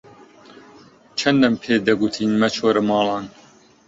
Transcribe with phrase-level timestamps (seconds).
[1.19, 3.25] چەندەم پێ دەکوتی مەچۆرە ماڵان